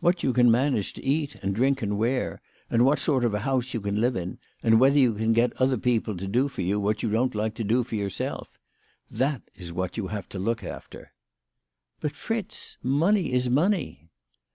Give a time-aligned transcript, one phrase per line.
[0.00, 3.38] What you can manage to eat, and drink, and wear, and what sort of a
[3.38, 6.60] house you can live in, and whether you can get other people to do for
[6.60, 8.58] you what you don't like to do your self,
[9.10, 11.14] that is what you have got to look after.""
[12.02, 14.10] But, Fritz; money is money."